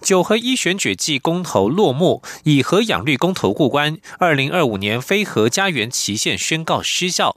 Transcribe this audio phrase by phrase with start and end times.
[0.00, 7.36] 九合一选举季公投落幕，以核养绿公投过关，二零二五年非核家园期限宣告失效。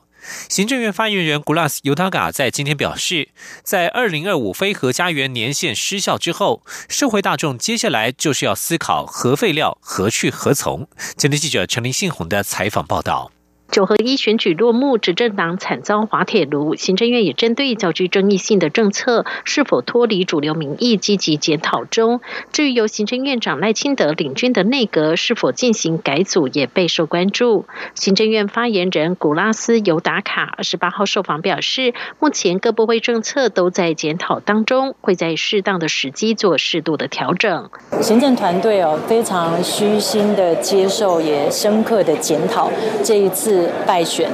[0.50, 3.30] 行政院发言人 Gulas Utaga 在今天表示，
[3.64, 10.88] 在二零二五非核家园年限失效之后，社会大众接下来就是要思考核废料何去何从。
[11.16, 13.32] 今天记者陈林信宏的采访报道。
[13.70, 16.76] 九合一选举落幕，执政党惨遭滑铁卢。
[16.76, 22.22] 行政院也针对较具争议性的政策是否脱离主流民意，积极检讨中。
[22.52, 27.66] 至于由行政院长赖清德领军的内阁是否进行改组，也备受关注。
[27.94, 37.70] 行政院发言人古拉斯尤达卡二十八号受访表示，目前各部会政策都在检讨当中，会在适当的时机做适度的调整。
[38.02, 42.72] 行政团队哦，非常虚心的接受，也深刻的检讨
[43.04, 43.57] 这一次。
[43.86, 44.30] 败选，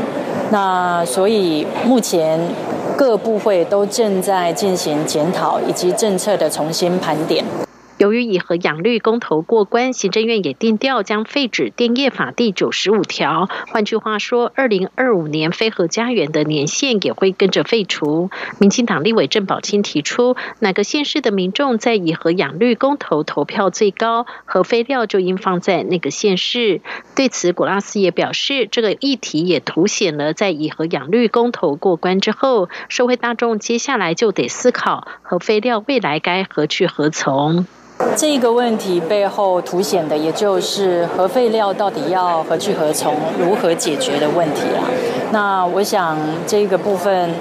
[0.52, 2.40] 那所以目前
[2.98, 7.44] 各部会都正在进行检讨以及政策的重新盘点。
[7.98, 13.48] 由于以核养绿公投过关，行政院也定调将废止电业法第九十五条。
[13.68, 18.30] 换句话说，二零二五年非核家园的年限也会跟着废除。
[18.60, 26.82] 民进党立委郑宝清提出，哪个县市的民众在以核养绿公投投票最高，核废料就应放在那个县市。
[27.16, 37.66] 对此，古拉斯也表示，这个议题也凸显了在以核养绿公投过关之后，社会大众接下来就得思考核废料未来该何去何从。
[38.16, 44.84] 这个问题背后凸显的，也就是核废料到底要何去何从、如何解决的问题了。
[45.32, 46.16] 那我想
[46.46, 47.32] 这个部分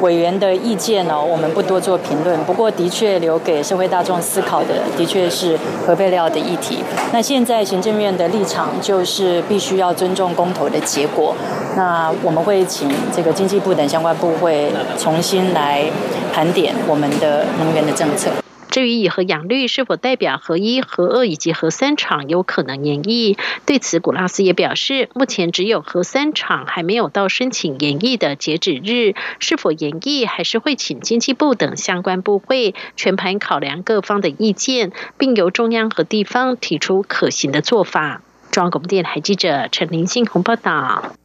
[0.00, 2.38] 委员的意见呢，我们不多做评论。
[2.44, 6.78] 不过，的确留给社会大众思考的，的确是核废料的议题。
[7.12, 11.34] 那现在行政院的立场就是必须要尊重公投的结果。
[11.76, 15.84] 那我们会请这个经济部等相关部会重新来
[16.32, 18.30] 盘点我们的能源的政策。
[18.70, 23.36] 至于以和养绿是否代表核一、核二以及核三厂有可能延役，
[23.66, 38.22] 对此古拉斯也表示，目前只有核三厂还没有到申请延役的截止日，是否延役还是会请经济部等相关部会全盘考量各方的意见，并由中央和地方提出可行的做法。
[38.50, 41.19] 中央广播电台记者陈林信宏报道。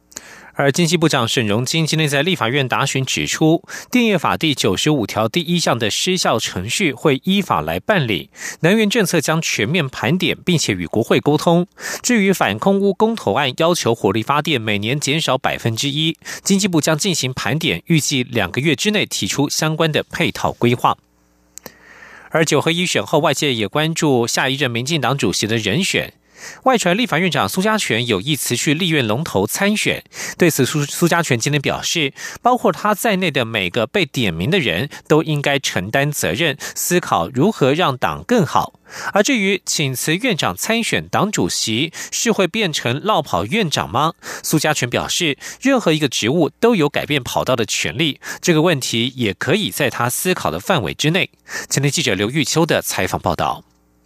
[0.58, 8.30] 而经济部长沈荣金今天在立法院答询指出，电业法第九十五条第一项的失效程序会依法来办理，
[8.60, 11.66] 能源政策将全面盘点，并且与国会沟通。
[12.02, 20.96] 至于反空污公投案要求火力发电每年减少百分之一，经济部将进行盘点，预计两个月之内提出相关的配套规划。
[22.30, 26.14] 而九合一选后，外界也关注下一任民进党主席的人选。
[26.64, 30.04] 外传立法院长苏家全有意辞去立院龙头参选，
[30.36, 38.74] 对此苏苏家全今天表示，包括他在内的每个被点名的人都应该承担责任，思考如何让党更好。
[39.12, 44.12] 而至于请辞院长参选党主席，是会变成落跑院长吗？
[44.42, 51.30] 苏家全表示，任何一个职务都有改变跑道的权利，这个问题也可以在他思考的范围之内。
[51.68, 53.64] 前天记者刘玉秋的采访报道。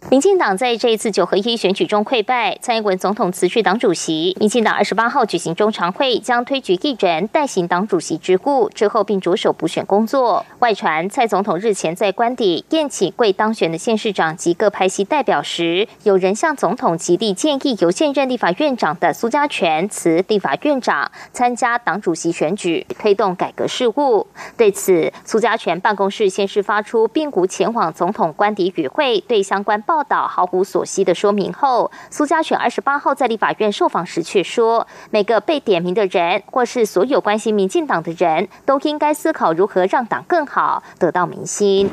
[0.09, 4.35] 民进党在这一次九合一选举中溃败，蔡英文总统辞去党主席。
[4.39, 10.43] 民进党二十八号举行中常会，将推举一人代行党主席职务，之后并着手补选工作。
[10.59, 24.27] 外传蔡总统日前在官邸宴请贵当选的县市长及各派系代表时，有人向总统极力建议由现任立法院长的苏家全辞立法院长，参加党主席选举，推动改革事务。
[24.57, 29.81] 对此，苏家全办公室先是发出并无前往总统官邸与会，对相关。
[29.91, 41.89] 报道毫无所悉的说明后，苏家全二十八号在立法院受访时却说，每个被点名的人，或是所有关心民进党的人，都应该思考如何让党更好，得到民心。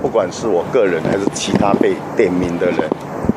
[0.00, 2.88] 不管是我个人还是其他被点名的人，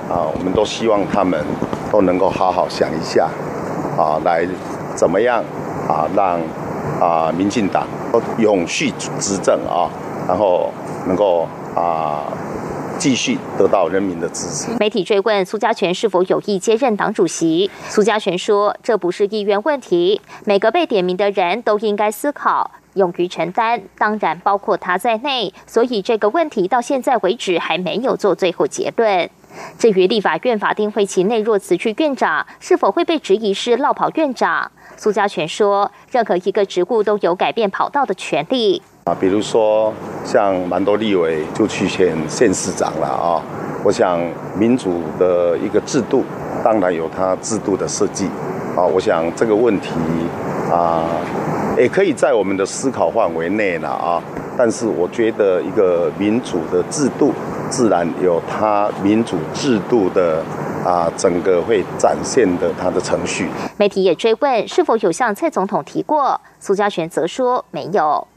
[0.09, 1.44] 啊，我们都希望他们
[1.91, 3.27] 都能够好好想一下，
[3.97, 4.47] 啊，来
[4.95, 5.44] 怎么样
[5.89, 6.39] 啊，让
[7.01, 7.85] 啊民进党
[8.38, 8.89] 永续
[9.19, 9.91] 执政啊，
[10.25, 10.71] 然后
[11.06, 11.45] 能够
[11.75, 12.23] 啊。
[12.97, 14.75] 继续得到人民的支持。
[14.80, 25.53] 媒体追问苏家全是否有意接任党主席，苏家全说：“这不是意愿问题，每个被点名的人都应该思考，勇于承担，当然包括他在内。
[25.65, 29.30] 所以这个问题到现在为止还没有做最后结论。”
[29.80, 34.69] 至于立法院法定会期内若辞去院长，是否会被质疑是落跑院长？
[34.98, 38.81] 苏家全说，任何一个职务都有改变跑道的权利。
[39.05, 39.93] 啊，比如说
[40.25, 43.39] 像蛮多立委就去选县市长了啊。
[43.83, 44.19] 我想
[44.57, 46.23] 民主的一个制度，
[46.63, 48.25] 当然有它制度的设计
[48.75, 48.81] 啊。
[48.83, 49.91] 我想这个问题
[50.71, 51.03] 啊，
[51.77, 54.19] 也可以在我们的思考范围内了啊。
[54.57, 57.31] 但是我觉得一个民主的制度，
[57.69, 60.43] 自然有它民主制度的。
[60.83, 63.49] 啊，整个会展现的他的程序。
[63.75, 68.27] 媒体也追问是否有向蔡总统提过，苏家全则说没有。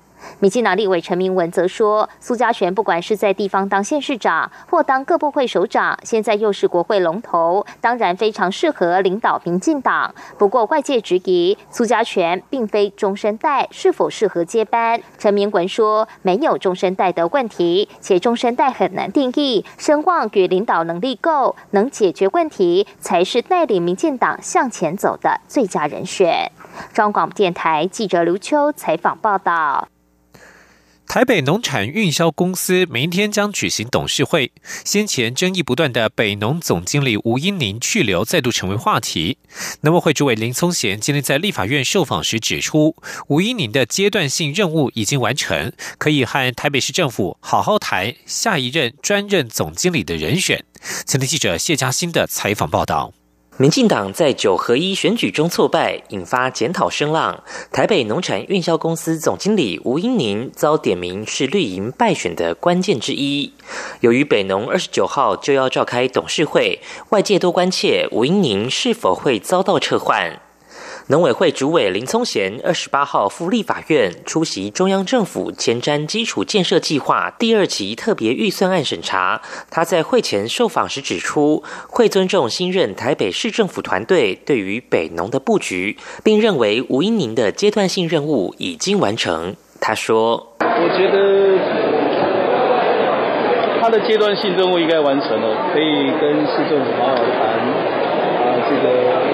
[0.41, 10.15] 民进党立委陈明文则说，苏家全不管是在地方当县市长，或当各部会首长，现在又是国会龙头，当然非常适合领导民进党。
[10.39, 15.01] 不过外界质疑苏家全并非中生代，是否适合接班？
[15.19, 26.51] 陈明文说，没有中生代的问题，且中生代很难定义，声望与领导能力够，能解决问题，才是带领民进党向前走的最佳人选。
[26.93, 29.89] 中央广播电台记者刘秋采访报道。
[31.09, 34.53] 台北农产运销公司明天将举行董事会，
[34.85, 39.39] 先前争议不断的北农总经理吴英宁去留再度成为话题。
[39.81, 42.95] 农委会主委林聪贤今天在立法院受访时指出，
[43.29, 50.63] 吴英宁的阶段性任务已经完成，可以和台北市政府好好谈下一任专任总经理的人选。
[51.07, 53.15] 前天记者谢嘉欣的采访报道。
[53.61, 57.43] 民进党在九合一选举中挫败，引发检讨声浪。
[57.73, 63.53] 台北农产运销公司总经理吴英宁遭点名是绿营败选的关键之一。
[63.99, 66.79] 由于北农二十九号就要召开董事会，
[67.09, 70.41] 外界多关切吴英宁是否会遭到撤换。
[71.11, 79.41] 农委会主委林聪贤二十八号赴立法院出席中央政府前瞻基础建设计划第二期特别预算案审查。
[79.71, 89.57] 他在会前受访时指出，会尊重新任台北市政府团队对于北农的布局，并认为吴英宁的阶段性任务已经完成。
[89.81, 91.59] 他说：“我觉得
[93.81, 97.25] 他的阶段性任务应该完成了，可以跟市政府好好谈
[98.45, 99.27] 啊，这个。”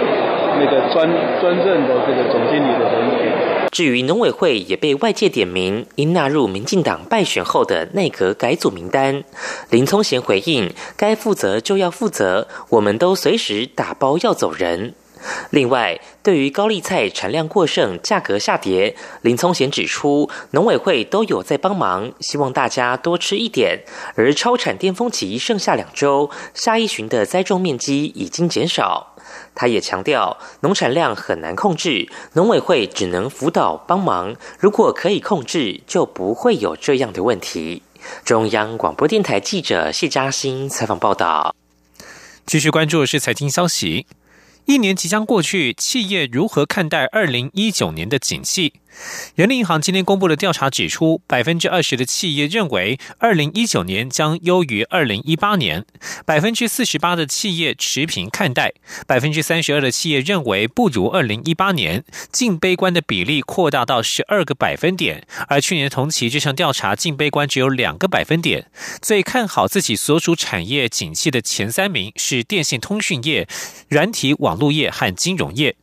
[0.59, 1.09] 那个专
[1.41, 3.69] 专任的这个总经理的人选。
[3.71, 9.25] 至于农委会也被外界点名，应纳入民进党败选后的内阁改组名单。
[9.71, 14.95] 林聪贤回应：该负责就要负责，我们都随时打包要走人。
[15.55, 23.85] 另外，对于高丽菜产量过剩、价格下跌，林聪贤指出，农委会都有在帮忙，希望大家多吃一点。
[24.17, 29.15] 而超产巅峰期剩下两周，下一旬的栽种面积已经减少。
[29.55, 34.35] 他也强调，农产量很难控制，农委会只能辅导帮忙。
[34.59, 37.83] 如果可以控制，就不会有这样的问题。
[38.25, 41.55] 中央广播电台记者谢嘉欣采访报道。
[42.45, 44.06] 继续关注的是财经消息，
[44.66, 48.72] 一年即将过去，企业如何看待二零一九年的景气？
[49.34, 55.84] 人力银行今天公布的调查指出，百分之二十的企业认为二零一九年将优于二零一八年，
[56.25, 58.72] 百分之四十八的企业持平看待，
[59.08, 65.26] 百分之三十二的企业认为不如二零一八年，净悲观的比例扩大到十二个百分点。
[65.49, 68.70] 而去年同期这项调查净悲观只有两个百分点。
[69.02, 73.49] 最看好自己所属产业景气的前三名是电信通讯业、
[73.88, 75.77] 软体网络业和金融业。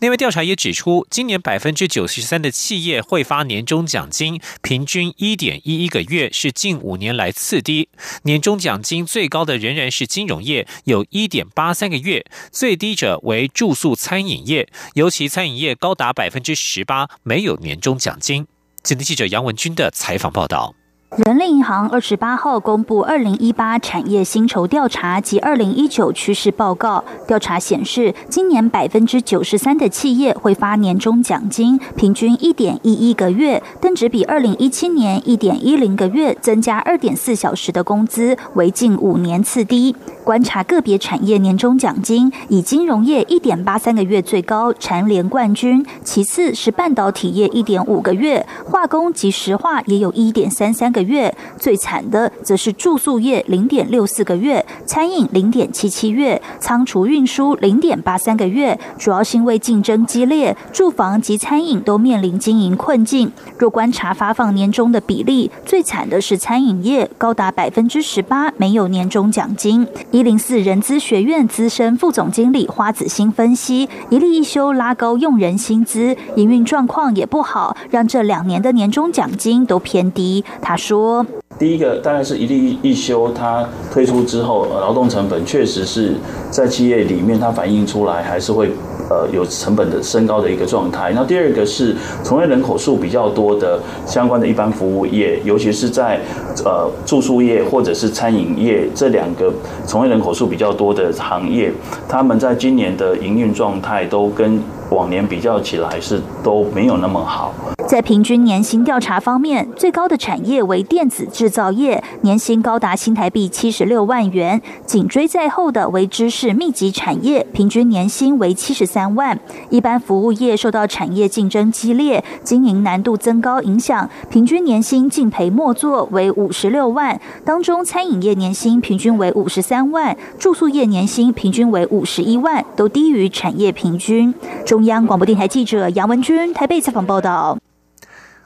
[0.00, 7.88] 另外，调查也指出，今年百分之九十三的企业会发年终奖金，平均一点一一个月，是近五年来次低。
[8.22, 18.46] 年终奖金最高的仍然是金融业，有一点八三个月；最低者为住宿餐饮业，尤其餐饮业高达百分之十八没有年终奖金。
[18.82, 20.77] 今天记者杨文军的采访报道。
[21.16, 27.02] 人力银行二十八号公布二零一八产业薪酬调查及二零一九趋势报告。
[27.26, 39.96] 调查显示，今年百分之九十三的企业会发年终奖金，平均一点一一个月，但只比二零一七年一点一零个月增加二点四小时的工资，为近五年次低。
[40.22, 51.34] 观察个别产业年终奖金，以金融业一点八三个月最高，蝉联冠军；其次是半导体业一点五个月，化工及石化也有一点三三个个月。
[51.58, 58.78] 最惨的则是住宿业零点六四个月，餐饮零点七七月，仓储运输零点八三个月。
[58.98, 63.30] 主要是因为竞争激烈，住房及餐饮都面临经营困境。
[63.58, 69.86] 若观察发放年终的比例，最惨的是餐饮业，高达百分之十八没有年终奖金。
[70.10, 80.44] 一零四人资学院资深副总经理花子欣分析，一例一休拉高用人薪资，营运状况也不好，让这两年的年终奖金都偏低。
[80.62, 81.26] 他说：“说
[81.58, 86.14] 第一个大概是一例一休，它推出之后，劳动成本确实是
[86.50, 88.70] 在企业里面它反映出来，还是会。
[89.10, 91.12] 呃，有成本的升高的一个状态。
[91.14, 96.20] 那第二个是从业人口数比较多的相关的一般服务业，尤其是在
[96.62, 99.50] 呃住宿业或者是餐饮业这两个
[99.86, 101.72] 从业人口数比较多的行业，
[102.06, 107.54] 他们在今年的营运状态都跟往年比较起来是都没有那么好。
[107.88, 119.40] 在平均年薪调查方面，最高的产业为电子制造业，年薪高达新台币七十六万元；紧追在后的为知识密集产业，平均年薪为七十三万。
[119.70, 127.18] 一般服务业受到产业竞争激烈、经营难度增高影响，平均年薪净赔末作为五十六万。
[127.42, 134.34] 当中，餐饮业年薪平均为五十三万，住宿业年薪平均为五十一万，都低于产业平均。
[134.66, 137.56] 中央广播电台记者杨文君台北采访报道。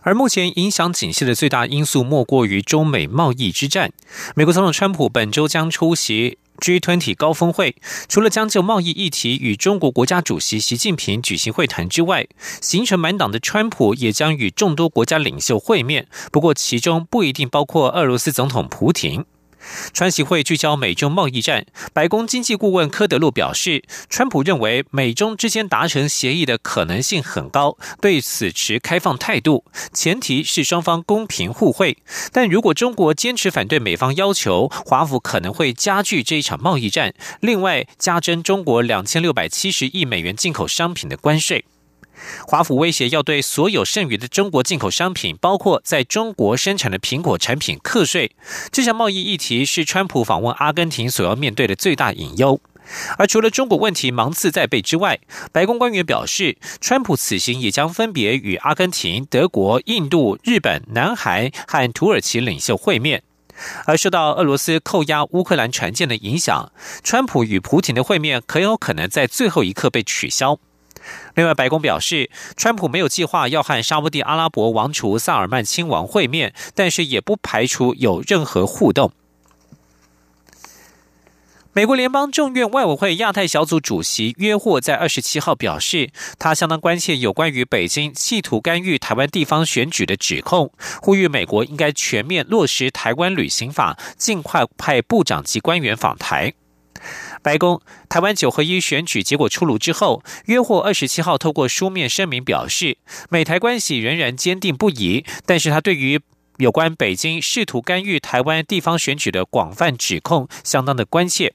[0.03, 3.93] 而目前影响景气的最大因素，莫过于中美贸易之战。
[4.35, 7.77] 美国总统川普本周将出席 G20 高峰会，
[8.09, 12.27] 除了将就贸易议题与中国国家主席习近平举行会谈之外，
[12.61, 16.09] 行程满档的川普也将与众多国家领袖会面。
[16.31, 19.25] 不过，其中不一定包括俄罗斯总统普廷。
[19.93, 21.67] 川习会聚焦美中贸易战。
[21.93, 31.99] 白宫经济顾问科德洛表示，川普认为美中之间达成协议的可能性很高，对此持开放态度，前提是双方公平互惠。
[32.33, 41.65] 但如果中国坚持反对美方要求，华府可能会加剧这一场贸易战，另外加征中国两千六百七十亿美元进口商品的关税。
[42.47, 48.35] 华府威胁要对所有剩余的中国进口商品，包括在中国生产的苹果产品课税。
[48.71, 52.61] 这项贸易议题是川普访问阿根廷所要面对的最大隐忧。
[53.17, 55.21] 而除了中国问题芒刺在背之外，
[55.53, 63.23] 白宫官员表示，川普此行也将分别与阿根廷、德国、印度、日本、南韩和土耳其领袖会面。
[63.85, 66.73] 而受到俄罗斯扣押乌克兰船舰的影响，
[67.05, 70.59] 川普与普京的会面很有可能在最后一刻被取消。
[71.35, 79.13] 另外，白宫表示，川普没有计划要和沙地阿拉伯王储萨尔曼亲王会面，但是也不排除有任何互动。
[81.75, 90.71] 美国联邦众院外委会亚太小组主席约霍在二十七号表示，他相当关切有关于北京企图干预台湾地方选举的指控，
[91.01, 96.53] 呼吁美国应该全面落实台湾旅行法，尽快派部长级官员访台。
[97.43, 102.97] 白宫台湾九合一选举结果出炉之后，约霍二十七号透过书面声明表示，
[103.29, 106.21] 美台关系仍然坚定不移，但是他对于
[106.59, 111.55] 有关北京试图干预台湾地方选举的广泛指控相当的关切。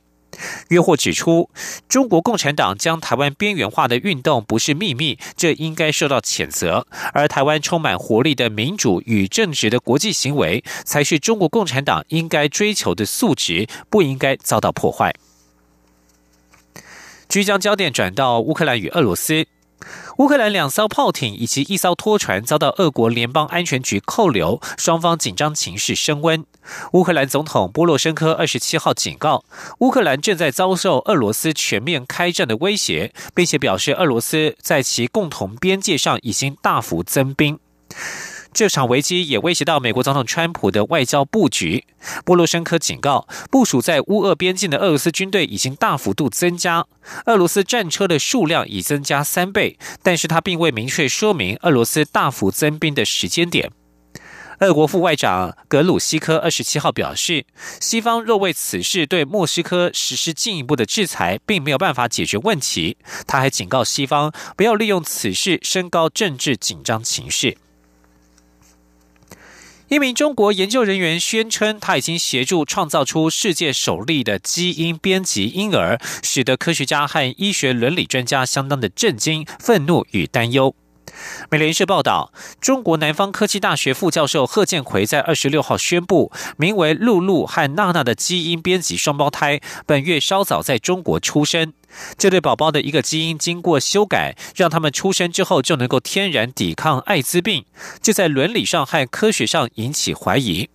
[0.68, 1.50] 约霍指出，
[1.88, 15.16] 中国共产党将台湾边缘化的运动不是秘密，这应该受到谴责；而台湾充满活力的民主与正直的国际行为，才是中国共产党应该追求的素质，不应该遭到破坏。
[17.28, 19.46] 即将焦点转到乌克兰与俄罗斯。
[20.18, 26.44] 乌克兰两艘炮艇以及一艘拖船遭到俄国联邦安全局扣留，双方紧张情势升温。
[26.94, 29.46] 乌克兰总统波洛申科二十七号警告，
[29.80, 37.60] 乌克兰正在遭受俄罗斯全面开战的威胁，并且表示俄罗斯在其共同边界上已经大幅增兵。
[38.58, 41.86] 这场危机也威胁到美国总统川普的外交布局。
[42.26, 46.88] 波罗申科警告，部署在乌俄边境的俄罗斯军队已经大幅度增加，
[47.28, 53.70] 俄罗斯战车的数量已增加三倍，但是他并未明确说明俄罗斯大幅增兵的时间点。
[54.62, 57.46] 俄国副外长格鲁希科二十七号表示，
[57.80, 62.98] 西方若为此事对莫斯科实施进一步的制裁，并没有办法解决问题。
[63.28, 67.60] 他还警告西方不要利用此事升高政治紧张情绪。
[69.90, 80.76] 一名中国研究人员宣称，他已经协助创造出世界首例的基因编辑婴儿，使得科学家和医学伦理专家相当的震惊、愤怒与担忧。
[81.50, 91.74] 美联社报道，中国南方科技大学副教授贺建奎在二十六号宣布，名为露露和娜娜的基因编辑双胞胎本月稍早在中国出生。
[92.18, 97.66] 这对宝宝的一个基因经过修改，让他们出生之后就能够天然抵抗艾滋病，
[98.02, 100.70] 这在伦理上和科学上引起怀疑。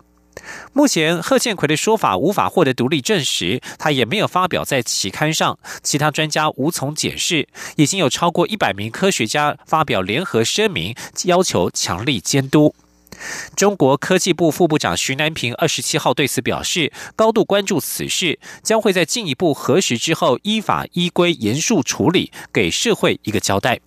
[0.73, 7.49] 目前，贺建奎的说法无法获得独立证实，他也没有发表在期刊上，其他专家无从解释。
[7.77, 10.95] 已经有超过一百名科学家发表联合声明，
[11.25, 12.75] 要求强力监督。
[13.55, 23.81] 中国科技部副部长徐南平二十七号对此表示，高度关注此事，将会在进一步核实之后，依法依规严肃处理，给社会一个交代。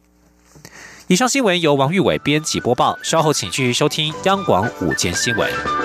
[1.08, 5.85] 以上新闻由王玉伟编辑播报，稍后请继续收听央广午间新闻。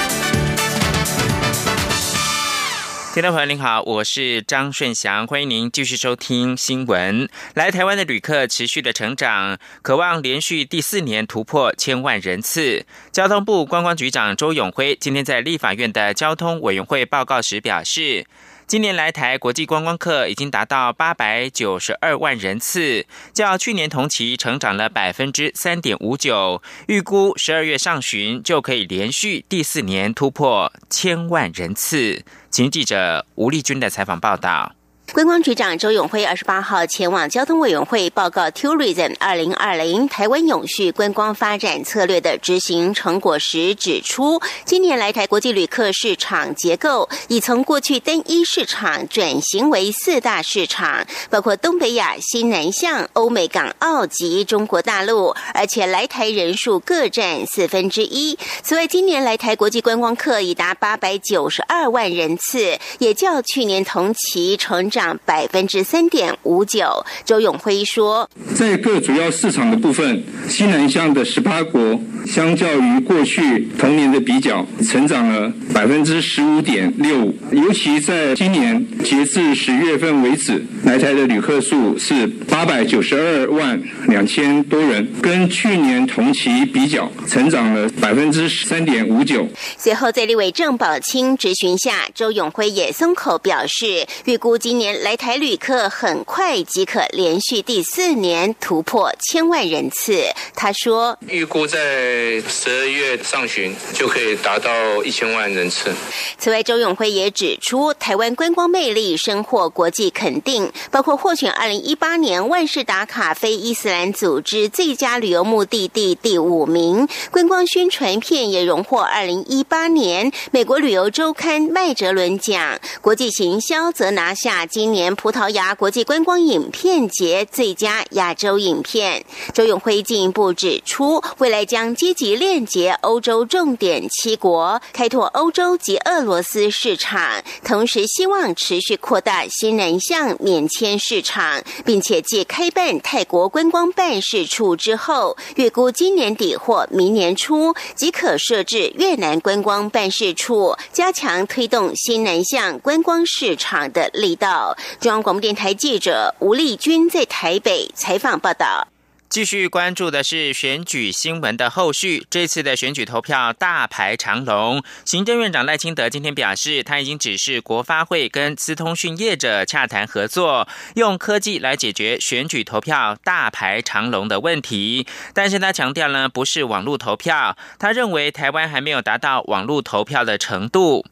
[3.13, 7.27] 听众朋友您好，我是张顺祥，欢迎您继续收听新闻。
[7.55, 12.85] 来台湾的旅客持续的成长，渴望连续第四年突破千万人次。
[13.11, 18.25] 交通部观光局长周永辉今天在立法院的交通委员会报告时表示。
[18.67, 26.61] 今年来台国际观光客已经达到八百九十二万人次，较去年同期成长了百分之三点五九。
[26.87, 32.23] 预估十二月上旬就可以连续第四年突破千万人次。
[32.51, 34.75] 请记者吴丽君的采访报道。
[35.13, 58.39] 观光局长周永辉二十八号前往交通委员会报告 Tourism 二零二零台湾永续观光发展策略的执行成果时指出，今年来台国际旅客市场结构已从过去单一市场转型为四大市场，包括东北亚、新南向、欧美港澳及中国大陆，而且来台人数各占四分之一。
[58.63, 65.00] 此外，今年来台国际观光客已达八百九十二万人次，也较去年同期成长。
[65.25, 77.35] 百分之三点五九，周永辉说，在各主要市场的部分，西南向的十八国，相较于过去同年的比较，成长了百分之十五点六五。
[77.51, 89.47] 尤其在今年截至十月份为止，来台的旅客数是八百九十二万两千多人，跟去年同期比较，成长了百分之十三点五九。
[89.77, 94.90] 随后在立委郑宝清质询下，周永辉也松口表示，预估今年。
[95.03, 100.23] 来台旅客很快即可连续第四年突破千万人次。
[100.55, 105.93] 他说：“预估在十二月上旬就可以达到一千万人次。”
[106.37, 124.91] 此外，周永辉也指出，台湾观光魅力深获国际肯定，包括获选二零一八年万事达卡非伊斯兰组织最佳旅游目的地第五名，观光宣传片也荣获二零一八年美国旅游周刊麦哲伦奖，国际行销则拿下今。
[124.91, 154.60] 年葡萄牙国际观光影片节最佳亚洲影片，周永辉进一步指出，未来将积极链接欧洲重点七国，开拓欧洲及俄罗斯市场，同时希望持续扩大新南向免签市场，并且继开办泰国观光办事处之后，预估今年底或明年初即可设置越南观光办事处，加强推动新南向观光市场的力道。
[154.99, 158.87] 中央广播电台记者吴丽君在台北采访报道。
[159.29, 162.27] 继续关注的是选举新闻的后续。
[162.29, 175.07] 这次的选举投票大排长龙，行政院长赖清德今天表示，他已经指示国发会跟资通讯业者洽谈合作，用科技来解决选举投票大排长龙的问题。
[175.33, 181.05] 但是他强调呢，不是网络投票，他认为台湾还没有达到网络投票的程度。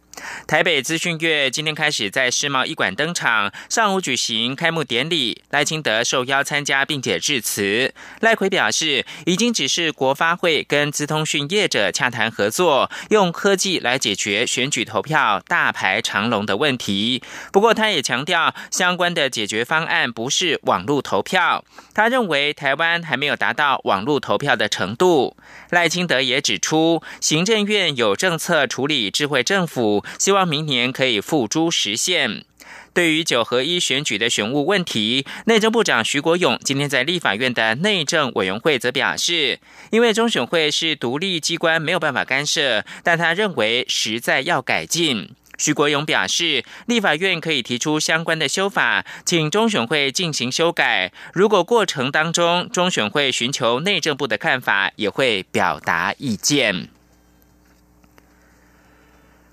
[0.47, 7.93] 台北资讯月今天开始在世贸一馆登场，上午举行开幕典礼，赖清德受邀参加并且致辞。
[8.21, 17.21] 赖奎表示，已经指示国发会跟资通讯业者洽谈合作，用科技来解决选举投票大排长龙的问题。
[17.51, 21.63] 不过，他也强调，相关的解决方案不是网络投票。
[21.93, 25.35] 他认为台湾还没有达到网络投票的程度。
[25.69, 30.03] 赖清德也指出，行政院有政策处理智慧政府。
[30.17, 32.43] 希望明年可以付诸实现。
[32.93, 39.59] 对于九合一选举的选务问题，内政部长徐国勇今天在立法院的内政委员会则表示，
[39.91, 45.29] 因为中选会是独立机关，没有办法干涉，但他认为实在要改进。
[45.59, 51.11] 徐国勇表示，立法院可以提出相关的修法，请中选会进行修改。
[51.33, 56.87] 如果过程当中中选会寻求内政部的看法，也会表达意见。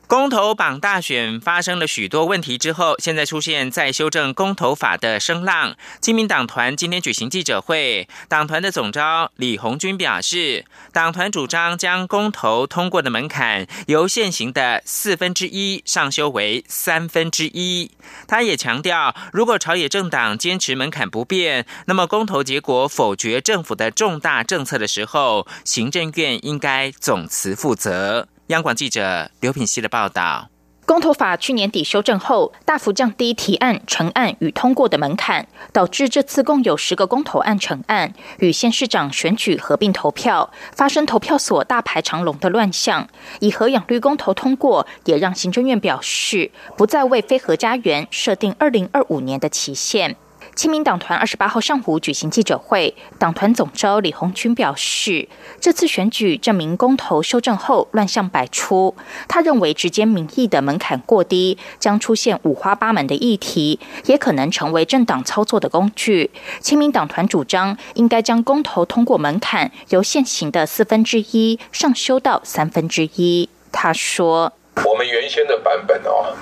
[0.09, 5.77] 公投榜大选发生了许多问题之后，现在出现再修正公投法的声浪。
[6.01, 17.91] 亲民党团今天举行记者会，党团的总召李红军表示，党团主张将公投通过的门槛由现行的四分之一上修为三分之一。
[18.29, 28.29] 他也强调，如果朝野政党坚持门槛不变，那么公投结果否决政府的重大政策的时候，行政院应该总辞负责。
[28.49, 30.51] 央广记者刘品希的报道：
[30.85, 43.09] 公投法去年底修正后，大幅降低提案、成案与通过的门槛，导致这次共有十个公投案成案，与县市长选举合并投票，发生投票所大排长龙的乱象。
[43.41, 50.15] 以核养绿公投通过，也让行政院表示不再为非核家园设定二零二五年的期限。
[50.57, 55.29] 亲民党团二十八号上午举行记者会，党团总召李红军表示，
[55.61, 58.97] 这次选举证明公投修正后乱象百出。
[59.29, 66.31] 他认为直接民意的门槛过低，将出现五花八门的议题，也可能成为政党操作的工具。
[66.61, 73.47] 亲民党团主张应该将公投通过门槛由现行的四分之一上修到三分之一。
[73.71, 74.51] 他说
[74.87, 76.35] ：“我们原先的版本哦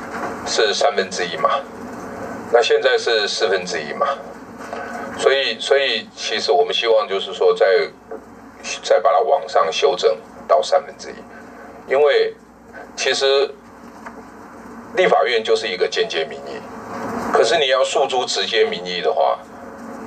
[0.46, 1.50] 是三分之一嘛。”
[2.54, 4.06] 那现在是四分之一嘛，
[5.18, 7.66] 所以所以其实我们希望就是说再
[8.80, 12.32] 再把它往上修正到三分之一，因为
[12.94, 13.52] 其实
[14.94, 16.62] 立法院就是一个间接民意，
[17.32, 19.36] 可是你要诉诸直接民意的话，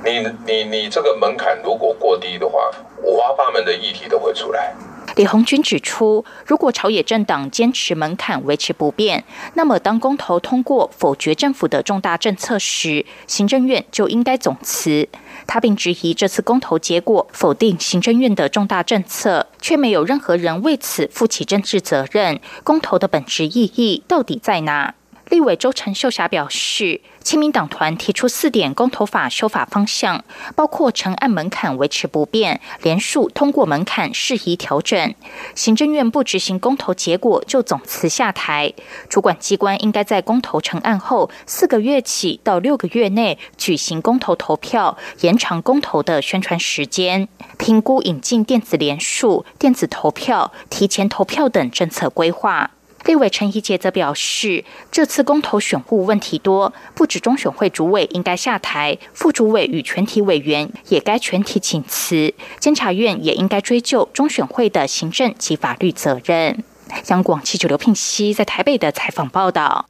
[0.02, 2.70] 你你你这个门槛如果过低的话，
[3.02, 4.74] 五花八门的议题都会出来。
[5.18, 15.08] 李红军指出，如果朝野政党坚持门槛维持不变，那么当公投通过否决政府的重大政策时，行政院就应该总辞。
[15.44, 22.38] 他并质疑这次公投结果否定行政院的重大政策，却没有任何人为此负起政治责任。
[22.62, 24.94] 公投的本质意义到底在哪？
[25.30, 30.24] 立委周陈秀霞表示，亲民党团提出四点公投法修法方向，
[30.56, 35.14] 包括成案门槛维持不变，连数通过门槛适宜调整。
[35.54, 38.72] 行政院不执行公投结果就总辞下台，
[39.10, 52.70] 主管机关应该在公投成案后四个月起到六个月内举行公投投票，延长公投的宣传时间，评估引进电子联署、电子投票、提前投票等政策规划。
[53.04, 66.62] 立委陈怡杰则表示，这次公投选务问题多，不止中选会主委应该下台，副主委与全体委员也该全体请辞，监察院也应该追究中选会的行政及法律责任。
[67.08, 69.86] 央广记者刘聘熙在台北的采访报道。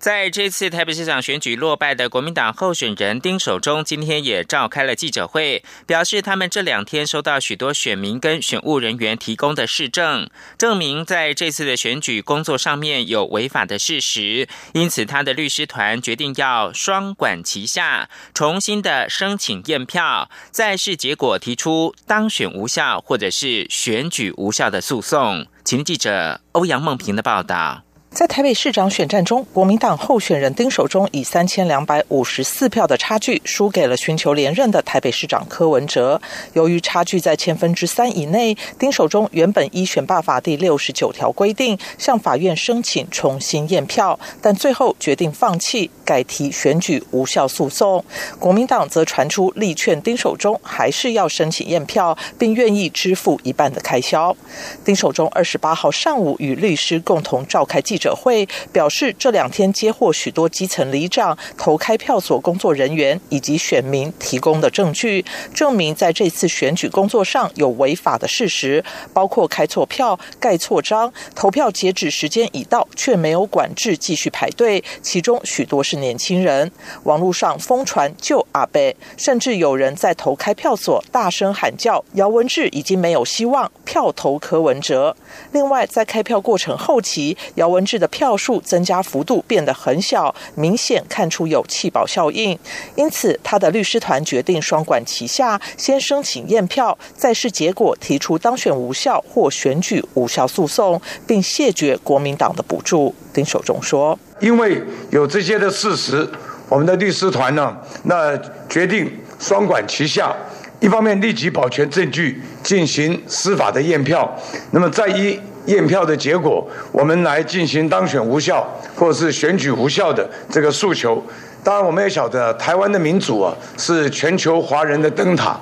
[0.00, 25.46] 在这次台北市长选举落败的国民党候选人丁守中，今天也召开了记者会，表示他们这两天收到许多选民跟选务人员提供的市政，证明在这次的选举工作上面有违法的事实，因此他的律师团决定要双管齐下，重新的申请验票，再视结果提出当选无效或者是选举无效的诉讼。
[25.62, 27.82] 请记者欧阳梦平的报道。
[28.12, 36.20] 在台北市长选战中，国民党候选人丁守中以三千两百五十四票的差距输给了寻求连任的台北市长柯文哲。
[36.54, 48.04] 由于差距在千分之三以内，丁守中原本依选罢法第六十九条规定向法院申请重新验票，但最后决定放弃，改提选举无效诉讼。
[48.40, 54.36] 国民党则传出力劝丁守中还是要申请验票，并愿意支付一半的开销。
[54.84, 57.99] 丁守中二十八号上午与律师共同召开记。
[58.00, 68.82] 者会表示，这两天接获许多基层里长、投开票所工作人员以及选民提供的证据，证明在这次选举工作上有违法的事实，
[69.12, 76.72] 包括开错票、盖错章、投票截止时间已到却没有管制继续排队，其中许多是年轻人。
[77.04, 85.14] 网络上疯传救阿贝，甚至有人在投开票所大声喊叫：“姚文智已经没有希望，票投柯文哲。”
[85.52, 87.84] 另外，在开票过程后期，姚文。
[87.98, 92.58] 的票数增加幅度变得很小，明显看出有弃保效应。
[92.94, 103.14] 因此，他的律师团决定双管齐下，先申请验票，再视结果提出当选无效或选举无效诉讼，并谢绝国民党的补助。
[103.32, 106.28] 丁守中说：“因为有这些的事实，
[106.68, 108.36] 我们的律师团呢，那
[108.68, 110.34] 决定双管齐下，
[110.80, 114.36] 一方面立即保全证据，进行司法的验票，
[114.70, 121.22] 那么再一。”验票的结果，我们来进行当选无效或者是选举无效的这个诉求。
[121.62, 125.58] 当然，我们也晓得台湾的民主啊是全球华人的灯塔。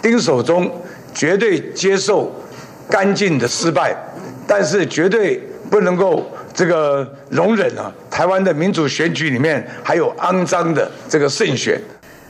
[0.00, 0.70] 丁守中
[1.12, 2.30] 绝对接受
[2.88, 3.96] 干净的失败，
[4.46, 11.80] 但是绝对不能够这个容忍啊台湾的民主选举里面还有肮脏的这个胜选。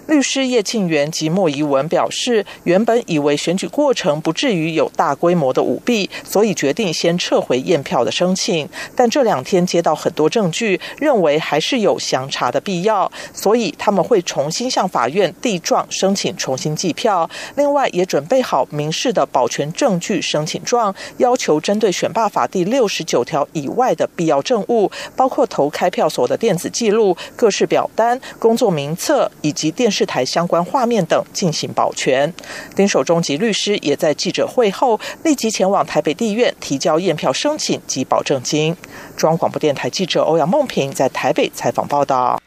[0.08, 8.66] 律师叶庆元及莫怡文表示，原本以为选举过程不至于有大规模的舞弊，所以决定先撤回验票的申请。
[8.96, 17.28] 但这两天接到很多证据，认为还是有详查的必要，所以他们会重新向法院递状申请重新计票。
[17.56, 29.97] 另外，也准备好民事的保全证据申请状，要求针对选罢法第六十九条以外的必要证物，包括投开票所的电子记录、各式表单、工作名册以及电视。
[29.98, 32.32] 视台相关画面等进行保全。
[32.76, 38.76] 丁守中及律师也在记者会后立即前往台北地院提交验票申请及保证金。
[39.16, 42.40] 中央广播电台记者欧阳梦平在台北采访报道。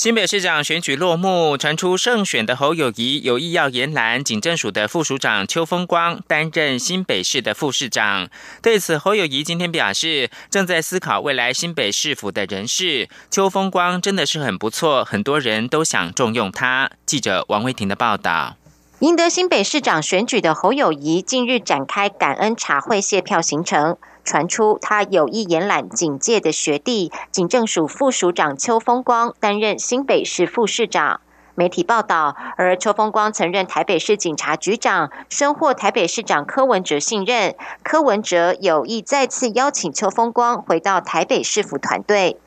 [0.00, 8.30] 新北市长选举落幕，传出胜选的侯友谊有意要延揽警政署的副署长邱风光担任新北市的副市长。
[8.62, 13.10] 对此，侯友谊今天表示，正在思考未来新北市府的人事。
[13.30, 16.90] 邱风光真的是很不错，很多人都想重用他。
[17.04, 18.56] 记者王威婷的报道。
[19.00, 23.98] 赢得新北市长选举的侯友谊近日展开感恩茶会谢票行程。
[24.24, 31.20] 传出他有意延揽警界的学弟警政署副署长邱风光担任新北市副市长。
[31.56, 37.54] 媒体报道，而邱风光曾任台北市警察局长，深获台北市长柯文哲信任。
[37.82, 42.38] 柯文哲有意再次邀请邱风光回到台北市府团队。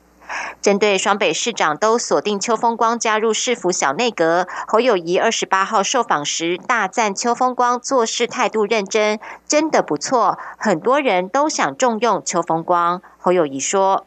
[0.62, 13.02] 针对双北市长都锁定邱风光加入市府小内阁，侯友谊二十八号受访时大赞邱风光做事态度认真，真的不错，很多人都想重用邱风光。
[13.20, 14.06] 侯友谊说：“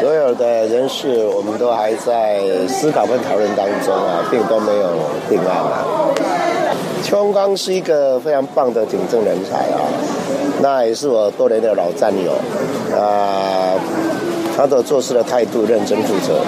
[0.00, 4.98] 所有的人事我们都还在思考跟讨论当中啊，并都没有
[5.28, 5.84] 定案啊。
[7.02, 9.82] 邱风光是一个非常棒的警政人才啊，
[10.62, 12.32] 那也是我多年的老战友
[12.96, 13.74] 啊。”
[14.56, 16.42] 他的做事的态度认真负责，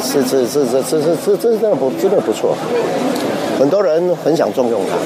[0.00, 2.56] 是是是是是是是真的不真的不错，
[3.58, 4.96] 很多人很想重用他。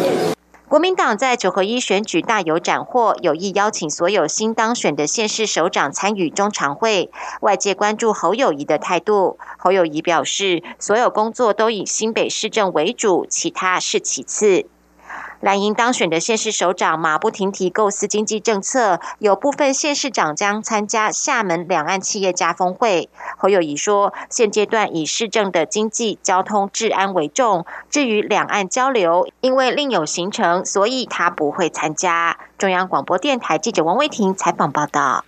[0.69, 7.11] 国民党在九合一选举大有斩获，有意邀请所有新当选的县市首长参与中常会。
[7.41, 14.67] 外界关注侯友谊的态度，侯友谊表示，所有工作都以新北市政为主，其他是其次。
[15.41, 23.09] 蓝营当选的县市首长马不停蹄构思经济政策，有部分县市长将参加厦门两岸企业家峰会。
[23.39, 32.37] 侯友谊说，现阶段以市政的经济、交通、治安为重，至于两岸交流，因为另有行程，所以他不会参加。
[32.59, 35.25] 中央广播电台记者王威婷采访报道。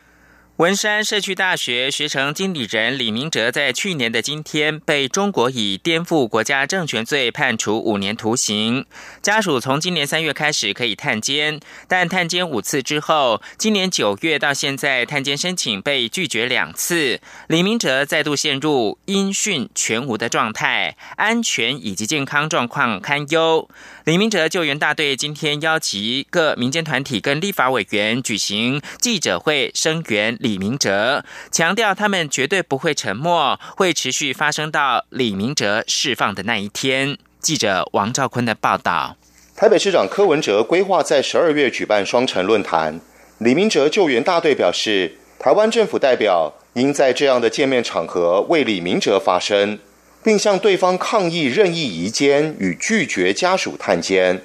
[0.58, 8.84] 文山社区大学学城经理人李明哲在去年的今天被中国以颠覆国家政权罪判处五年徒刑。
[9.22, 17.18] 家属从今年三月开始可以探监，但探监五次之后，今年九月到现在探监申请被拒绝两次。
[17.48, 23.70] 李明哲再度陷入音讯全无的状态，安全以及健康状况堪忧。
[24.04, 37.16] 李明哲救援大队今天邀集各民间团体跟立法委员举行记者会声援李明哲，强调他们绝对不会沉默，会持续发生到李明哲释放的那一天。
[37.40, 39.16] 记者王兆坤的报道：
[39.54, 43.00] 台北市长柯文哲规划在十二月举办双城论坛，
[43.38, 49.78] 李明哲救援大队表示，台湾政府代表应在这样的见面场合为李明哲发声。
[50.22, 54.40] 并向对方抗议任意移监与拒绝家属探监，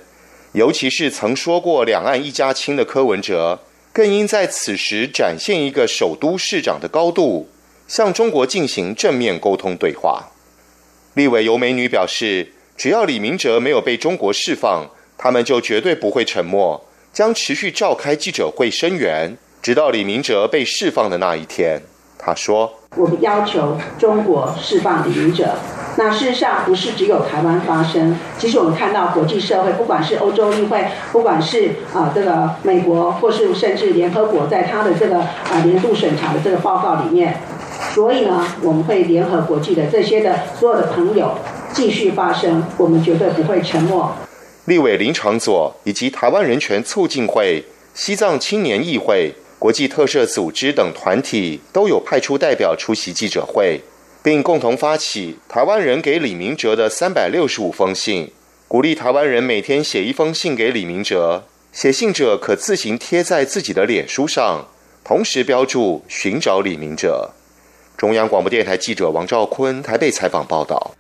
[0.53, 3.59] 尤其是曾说过“两岸一家亲”的柯文哲，
[3.93, 7.49] 更应在此时展现一个首都市长的高度，
[7.87, 10.31] 向中国进行正面沟通对话。
[11.13, 21.81] 立委尤美女表示，只要李明哲没有被中国释放，他们就绝对不会沉默，将持续召开记者会声援，直到李明哲被释放的那一天。
[22.19, 25.50] 他说：“我们要求中国释放李明哲。
[25.97, 37.41] 那事实上不是只有台湾发生，其实我们看到国际社会，不管是欧洲议会，不管是啊这个美国，或是甚至联合国，在他的这个啊年度审查的这个报告里面，
[37.93, 41.32] 所以呢，我们会联合国际的这些的所有的朋友
[41.73, 44.12] 继续发声，我们绝对不会沉默。”
[44.65, 49.34] 立委林长佐以及台湾人权促进会、西藏青年议会。
[49.60, 53.82] 国际特赦组织等团体都有派出代表出席记者会，
[54.22, 58.32] 并共同发起台湾人给李明哲的三百六十五封信，
[58.67, 64.67] 鼓励台湾人每天写一封信给李明哲，写信者可自行贴在自己的脸书上，
[65.04, 67.32] 同时标注寻找李明哲。
[67.98, 70.91] 中央广播电台记者王兆坤台北采访报道。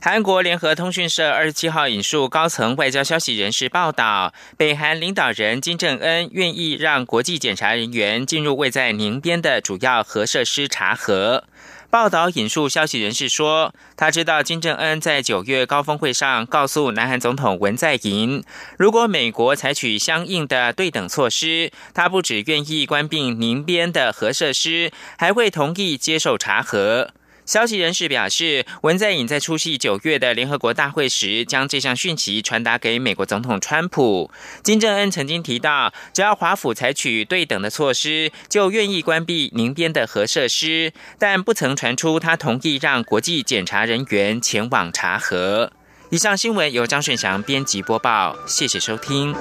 [0.00, 11.42] 韩国联合通讯社二十七号引述高层外交消息人士报道，北韩领导人金正恩愿意让国际检查人员进入位在宁边的主要核设施查核。
[11.90, 18.44] 报道引述消息人士说，他知道金正恩在九月高峰会上告诉南韩总统文在寅，
[18.76, 27.10] 如果美国采取相应的对等措施，他不只愿意关闭宁边的核设施，还会同意接受查核。
[27.48, 34.30] 消息人士表示，文在寅在出席九月的联合国大会时，将这项讯息传达给美国总统川普。
[34.62, 45.72] 金正恩曾经提到，只要华府采取对等的措施，就愿意关闭宁边的核设施，但不曾传出他同意让国际检查人员前往查核。
[46.10, 49.34] 以上新闻由张顺祥编辑播报，谢谢收听。